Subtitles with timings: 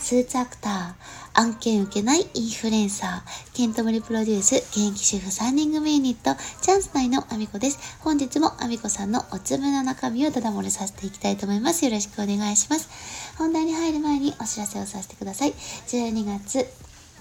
[0.00, 7.78] スーツアクター、案件受けないインフルエンサー、ケントモリプロデュース、現役主婦3人組ユニット、チャンス内のアミコです。
[8.00, 11.84] 本日もアミコさんのおつむの中身をダダ漏れさせていきたいと思います。
[11.84, 12.88] よろしくお願いします。
[13.36, 15.52] 本題に入る前にお知らせをさせてください。
[15.52, 16.66] 12月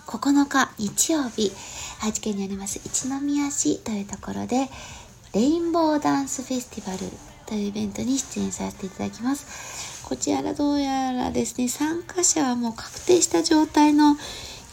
[0.07, 1.51] 9日日曜日、
[2.01, 4.69] 愛知県にあります一宮市というところで、
[5.33, 6.99] レインボーダンスフェスティバル
[7.45, 9.98] というイベントに出演させていただきます。
[10.09, 14.17] こちらどうやらですね、参加者はもう確定した状態の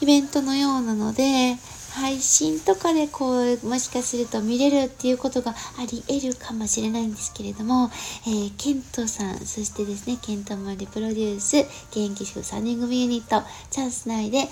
[0.00, 1.56] イベントのようなので、
[1.92, 7.90] 配信とかでこう、もしかすると見れるっていうことがあり得るかもしれないんですけれども、
[8.26, 11.58] えー、ケントさん、そしてですね、ケントマリプロデュース、
[11.90, 14.46] 現役主婦3人組ユニット、チャンス内で、えー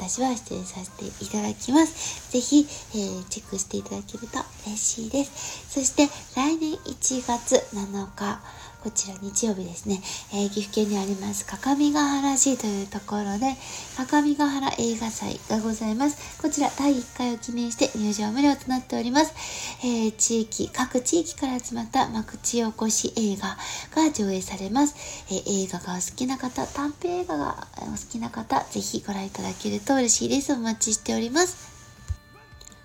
[0.00, 2.32] 私は出演させていただきます。
[2.32, 5.66] ぜひ、えーチェックしていただけると嬉しいです。
[5.68, 8.40] そして来年1月7日、
[8.82, 10.00] こちら日曜日ですね、
[10.32, 13.54] えー岐阜県にあります、各務原市というところで、
[13.98, 16.40] 各務原映画祭がございます。
[16.40, 19.34] こちら第1回を記念して入場無料となっております。
[19.82, 23.58] えー地域、各地域から集まった幕地おこし映画
[23.94, 24.94] が上映されます。
[25.28, 30.54] えー映画がお好きな方、短編映画がお好きな方、ぜひご覧いただけると嬉しいです。
[30.54, 31.70] お待ちしております。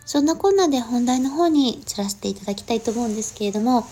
[0.05, 3.87] そんなこんなで本題の方に移らせていただきたいと思うんですけれども、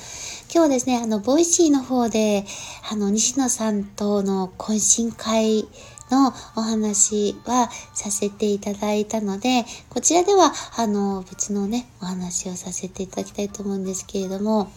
[0.55, 2.45] 今日ですね、あの、 Voicy の方で、
[2.87, 5.63] あの、西野さんとの懇親会
[6.11, 14.71] のお話はさせていただいたので、こちらでは、あの、別のね、お話をさせていただきたいと思うんですけれども、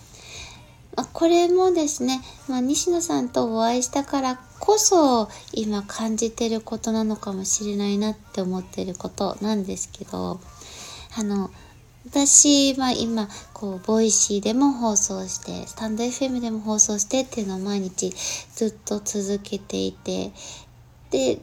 [0.96, 10.40] まこれもですね、まあ、西野さんとお会いしたからこそ今感じてることなのかもしれないなって思ってることなんですけど、
[11.18, 11.50] あの、
[12.08, 18.10] 私は今、こう、 Voicy でも放送して、 stand.fm でも放送してっていうのを毎日
[18.54, 20.30] ずっと続けていて、
[21.10, 21.40] で、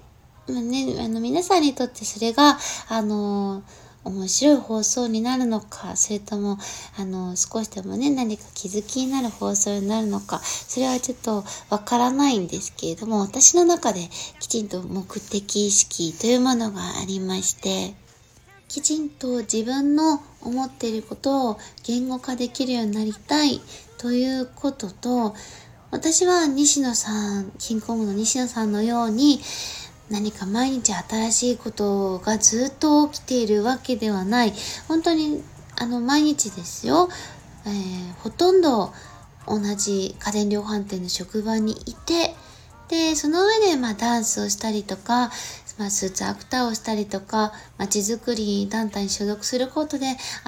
[0.48, 2.58] まあね、あの、皆さんにとってそれが、
[2.88, 3.62] あの、
[4.06, 6.58] 面白い放送になるのか、それとも、
[6.98, 14.08] あの、少しでもね、何か気づきになる放送になるのか、それはちょっとわからないんですけれども、私の中で
[14.40, 17.96] きちんと目的意識というものがありまして、
[18.74, 23.62] きちんと自分の思っていることを言語化できるようになりたい
[24.00, 25.36] ということと、
[25.92, 29.40] 私は西野さん、キングコングの西野さんのように、
[30.10, 34.54] 何か毎日新しいことがずっと起きているわけではない。
[34.88, 35.44] 本当に、
[35.80, 37.10] あの、毎日ですよ。
[37.68, 38.92] えーほとんど
[39.46, 42.34] 同じ家電量販店の職場にいて、
[42.88, 45.32] で、その上で、まあ、ダンスをしたりとか、
[45.78, 50.06] まあ、スーツアクターをしたりとか、まちづくり団体に所属することで、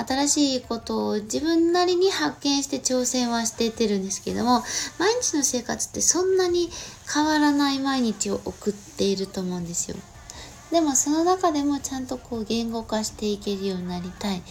[0.07, 4.63] 新しいことを自分なりに発見して挑戦はしていってるんですけども、
[4.99, 6.69] 毎日の生活ってそんなに
[7.11, 9.97] 変わらない毎日を送っていると思うんですよ。
[10.71, 14.41] でもその中でもちゃんとこう言語化していけるようになりたい。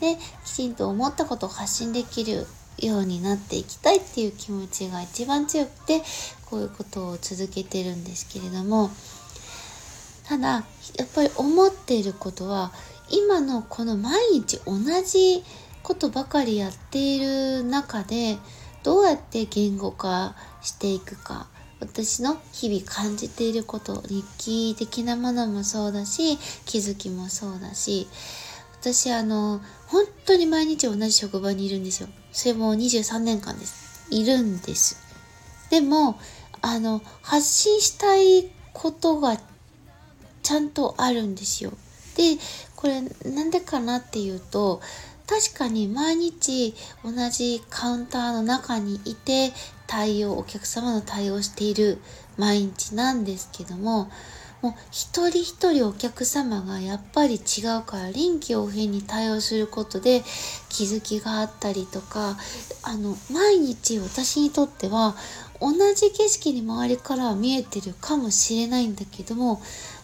[0.00, 2.46] で、きちんと思ったことを発信できる
[2.78, 6.02] ようになっていきたいっていう気持ちが一番強くて、
[6.46, 8.90] こういうことを続けてるんですけれども、
[10.42, 10.64] だ、
[10.98, 12.72] やっぱり思っていることは、
[13.08, 15.42] 今のこの毎日同じ
[15.82, 18.36] ことばかりやっている中で、
[18.82, 21.46] どうやって言語化していくか。
[21.80, 28.06] 私の日々感じていること、日記的なものもそうだし、気づきもそうだし、
[28.80, 32.08] 私あの、本当に毎日同じ職場にいるんですよ。
[32.32, 34.06] それも23年間です。
[34.10, 34.96] いるんです。
[35.70, 36.18] でも、
[36.60, 39.36] あの、発信したいことが
[40.42, 41.72] ちゃんとあるんですよ。
[42.16, 42.38] で、
[42.76, 44.80] これなんでかなっていうと、
[45.26, 46.74] 確かに毎日
[47.04, 49.52] 同じカウンターの中にいて
[49.86, 51.98] 対応、お客様の対応している
[52.36, 54.10] 毎日なんですけども、
[54.62, 60.22] もう一人一人お客様がやっぱり違うから臨機応変に対応することで
[60.68, 62.36] 気づきがあったりとか、
[62.82, 65.16] あの、毎日私にとっては
[65.60, 69.60] 同じ景色に周りからは見えてるかもしれないんだけども、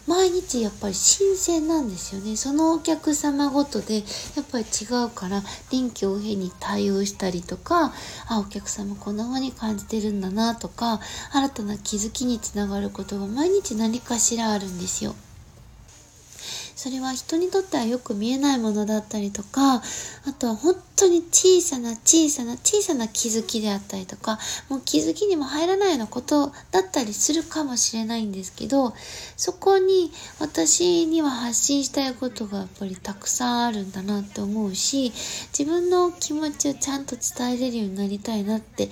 [0.08, 2.34] 毎日やっぱり新鮮なんですよね。
[2.37, 4.02] そのお客様ごとでや
[4.40, 7.93] っぱり違うから臨機応変に対応したりとか、
[8.26, 11.00] あ、お客様こんな風に感じてるんだなとか、
[11.31, 15.14] 新たな気づきにつながることが毎日何かしらあるんですよ。
[16.78, 19.82] それは人にとってはよく見えないものだったりとかあ
[20.38, 24.38] とは本当に小さな小さな小さな気づきであったりとか
[24.69, 28.92] もう気づきにも入らないようなことだったりするかもしれないんですけど
[29.36, 35.10] そこに私には発信したいことがやっぱりたくさんあるんだなって思うし
[35.58, 38.88] 自分の気持ちをちゃんと伝えれるようになりたいなって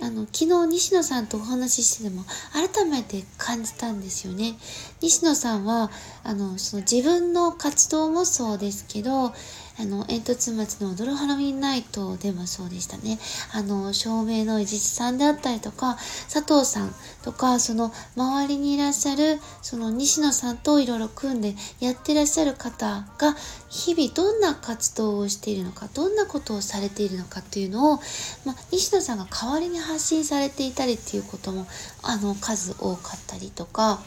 [0.00, 4.56] あの昨日西野さんとお話ししてても改めて感じたんですよね。
[5.00, 5.90] 西野さんは
[6.22, 9.32] あのその自分の活動もそうですけど
[9.80, 13.18] あの、煙突町の踊るハロウィンナイトでもそうでしたね。
[13.52, 15.96] あの、照明の伊地さんであったりとか、
[16.28, 23.36] 佐藤さんとか、その周りにいらっしゃる、その西野さんといろいろ組んでやってらっしゃる方が、
[23.68, 28.00] 日々どんな活動をしているのか、どんなことをされているのかっていうのを、
[28.44, 31.68] まあ、西野さんが代わりに発信されていたりっていうことも、
[32.02, 34.00] あの、数多かったりとか、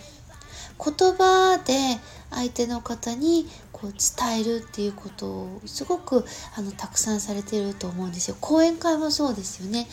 [0.84, 2.00] 言葉で
[2.32, 6.24] 相手の方にこう伝えるっていうことをすごく
[6.56, 8.38] あのたくさんされてると思うんですよ。
[8.40, 9.88] 講演会もそうですよね。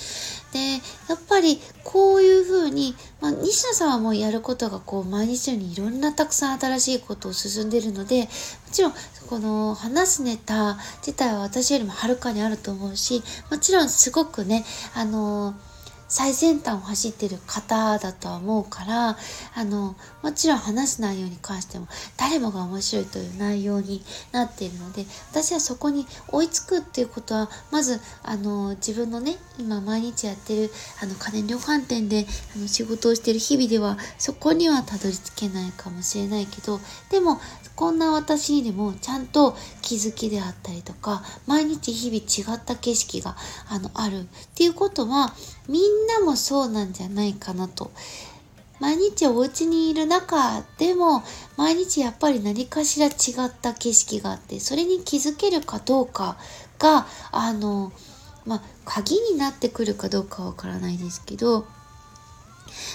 [0.52, 0.58] で、
[1.08, 8.28] やっぱりこういうふうに、まあ、西野さんはもうやることがこう毎日のようにいろんなたくさん新しいことを進んでるので、も
[8.70, 8.92] ちろん
[9.28, 14.64] この話すネタ自体は私よりもはるかにあると思うし、もちろんすごくね、
[14.94, 15.67] あのー
[16.08, 19.16] 最先端を走ってる方だとは思うから
[19.54, 24.02] あのもちろん話す内容に関しても誰もが面白いという内容に
[24.32, 30.70] なっているので私はそこに追いつくっていうことはまずあの自分のね今毎日やってる
[31.02, 32.26] あの家電量販店で
[32.56, 37.38] あの仕事をしてる日々ではそこにはたどり着けないかもしれないけどでも
[37.76, 43.36] こんな私にでもちゃんと気づきであったりとか毎日日々違った景色が
[43.68, 44.24] あのあるっ
[44.56, 45.32] ていうことは
[45.68, 47.90] みんなもそうなんじゃないかなと。
[48.80, 51.22] 毎日お家にいる中でも
[51.56, 53.10] 毎日やっぱり何かしら違
[53.48, 56.36] った景色があってそれに気づけるかどうか
[56.78, 57.92] があの
[58.46, 61.66] まあ鍵になってくるかどうかわからないですけど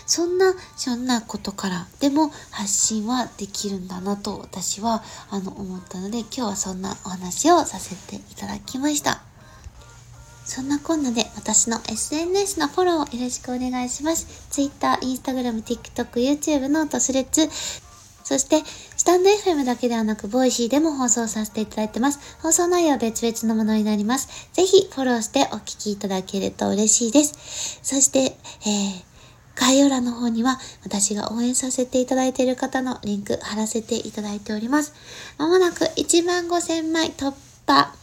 [0.05, 9.32] そんなそんなことからでも発信はできるんだなと私はあの思ったので今日はそんなお話をさせていただきました。
[10.45, 14.47] そんなこんなで私の SNS のフォローをよろしくお願いします。
[14.49, 17.49] Twitter、Instagram、TikTok、YouTube と Threads、
[18.23, 18.63] そして、
[18.95, 22.37] stand.fm だけではなく、 Voicy でも放送させていただいてます。
[22.41, 24.49] 放送内容は別々のものになります。
[24.53, 27.79] ぜひフォローしてお聞きいただけると嬉しいです。
[27.83, 29.03] そして、えー、
[29.55, 34.93] 概要欄の方には私が応援させていただいている方のリンク貼らせていただいております。
[35.37, 37.33] まもなく1万5000枚突
[37.67, 37.93] 破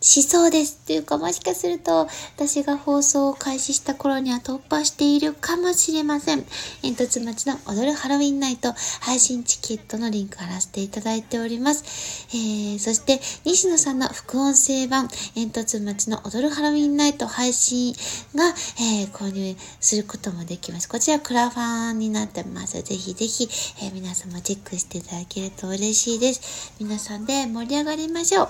[0.00, 0.78] しそうです。
[0.82, 6.44] っていうか、もしかすると、私が放送を開始した頃には突破しているかもしれません。
[6.82, 12.26] 煙突町の踊るハロウィンナイト配信チケットのリンク貼らせていただいております。
[12.32, 17.94] えー、そして、西野さんの副音声版、煙突町の踊るハロウィンナイト配信
[18.34, 18.48] が、
[18.80, 20.88] えー、購入することもできます。
[20.88, 22.80] こちらクラファンになってます。
[22.82, 23.48] ぜひぜひ、
[23.82, 26.72] えー、皆様チェックしていただけると嬉しいです。
[26.78, 28.48] 皆さんで盛り上がりましょう。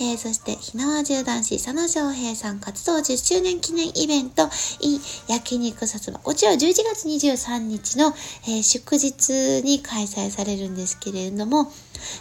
[0.00, 4.48] えー、そして、ひな縄銃男子佐野翔平さん活動10周年記念イベント
[4.80, 4.98] in
[5.28, 6.18] 焼肉薩摩。
[6.18, 8.06] こちらは11月23日の、
[8.46, 11.70] えー、祝日に開催されるんですけれども、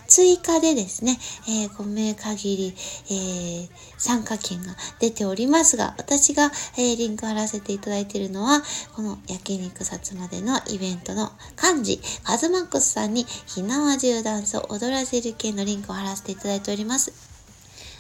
[0.08, 1.18] 追加でですね、
[1.48, 2.74] えー、5名限り、
[3.10, 8.62] えー、参加券が出ておりますが、私が、えー、リンク貼らせていただいているのは、
[8.96, 11.32] この焼肉薩摩でのイベントの
[11.62, 17.37] 幹事、カズマックスさんに、ひなわ銃ダンスを踊らせる券のリンクを貼らせていただいております。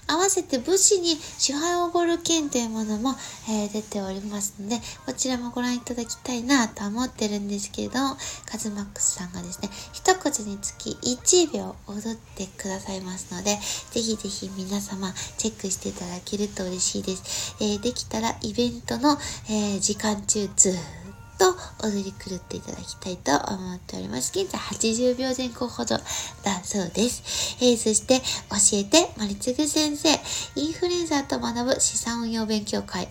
[0.07, 3.15] 合わせて武士に支配おごる券というものも、
[3.49, 8.17] えー、出ておりますので、こちらもご覧いただきたいなと思ってるんですけれども、
[8.49, 13.57] カズマックスさんがですね、一口につき1秒踊ってくださいますので、
[13.91, 17.55] ぜひぜひ皆様チェックしていただけると嬉しいです。
[17.59, 19.17] えー、できたらイベントの、
[19.49, 21.06] えー、時間中ずー
[21.37, 21.55] と
[21.87, 24.31] 踊り狂っていただきたいと思っております。
[24.37, 27.57] 現在80秒前後ほどだそうです。
[27.61, 30.09] えー、そして教えて森次先生、
[30.55, 33.07] インフルエンサーと学ぶ資産運用勉強会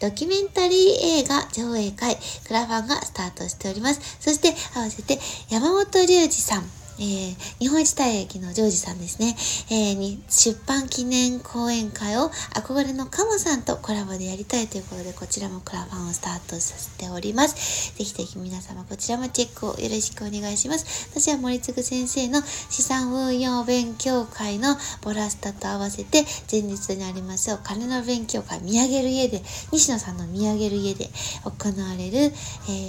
[0.00, 0.78] ドキュメンタリー
[1.20, 4.18] 映画上映会クラファンがスタートしております。
[4.20, 5.18] そして合わせて
[5.50, 9.36] 山本隆二さん、えー、日本一大駅のジョージさんですね、
[9.70, 17.94] えー、に出版記念講演会を憧れのカモさんとコラボでやりたいということで、こちらもクラファンをスタートさせております。
[17.96, 21.08] ぜひぜひ皆様こちらもチェックをよろしくお願いします。
[21.10, 31.10] 私は森次先生の資産運用勉強会のボラスタと合わせて、前日にありますお金の勉強会、見上げる家で、西野さんの見上げる家で
[31.44, 32.30] 行われる、え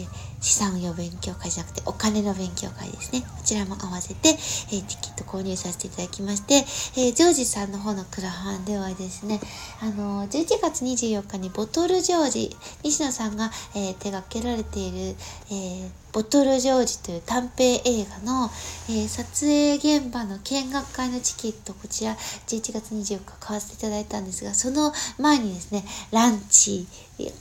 [0.03, 0.07] ー
[0.45, 3.21] 資産運用勉強会じゃなくてお金の勉強会ですね。
[3.21, 6.55] こちらも合わせて、えー、チケット購入させていただきまして、
[6.99, 9.39] えー、ジョージさんの方のクラファンではですね、
[9.81, 15.15] あのー、11月24日にボトルジョージ、西野さんが、えー、手掛けられている、
[15.49, 18.49] えーボトルジョージという短編映画の、
[18.87, 26.87] えー、撮影現場の見学会のチケット、こちら11月24日買わせていただいたんですが、その前にですね、ランチ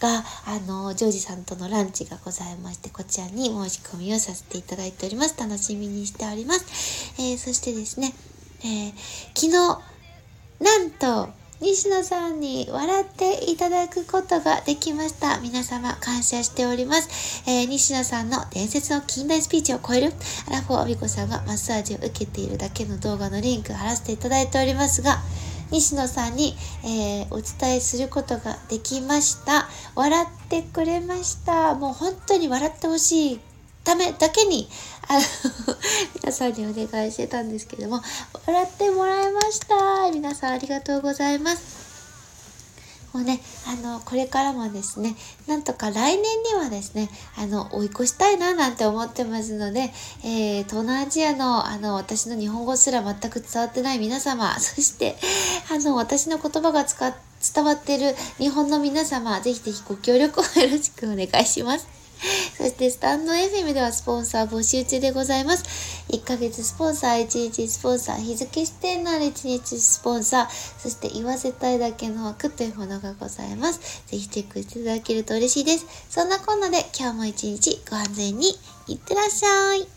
[0.00, 5.38] が、あの、ジョージさんとのランチがございまして、こちらに申し込みをさせていただいております。
[5.38, 7.14] 楽しみにしております。
[7.18, 8.12] えー、そしてですね、
[8.60, 8.92] えー、
[9.34, 9.80] 昨日、
[10.60, 11.28] なんと、
[11.60, 15.40] 西野さんに笑っていただくことができました。
[15.40, 17.42] 皆様感謝しております。
[17.46, 20.12] えー、西野さんの伝説の近代スピーチを超える
[20.48, 25.22] アラフォーアビコさんがマッサージを受けているだけの動画のリンク貼らせていただいておりますが、
[25.70, 26.54] 西野さんに、
[26.84, 29.68] えー、お伝えすることができました。
[29.94, 31.74] 笑ってくれました。
[31.74, 33.40] もう本当に笑ってほしい
[33.84, 34.68] ためだけに、
[35.06, 35.20] あの
[36.20, 38.02] 皆さんにお願いしてたんですけども、
[38.46, 40.10] 笑ってもらいました。
[40.10, 41.84] 皆さんありがとうございます。
[43.14, 45.14] もうね、あの、これからもですね、
[45.46, 49.92] なんとか来年にはですね、あの、追い越したいななんて思ってますので、
[50.24, 55.16] えー、東南アジアの、あの、私の日本語すら全く伝わってない皆様、 そして、
[55.70, 57.14] あの、私の言葉が使
[57.54, 62.03] 伝わっている日本の皆様、ぜひぜひご協力をよろしくお願いします。
[62.56, 65.64] そして、スタンド FM ではスポンサー募集中でございます。
[66.08, 74.02] 1ヶ月スポンサー、1日スポンサー、日付指定のある1日スポンサー、そして言わせたいだけの枠というものがございます。
[74.06, 75.86] ぜひチェックしていただけると嬉しいです。
[76.08, 78.56] そんなこんなで今日も一日ご安全に
[78.86, 79.88] いってらっしゃい。